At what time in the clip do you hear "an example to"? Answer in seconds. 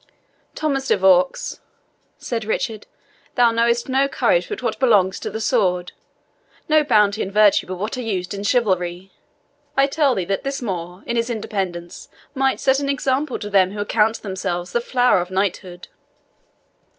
12.79-13.49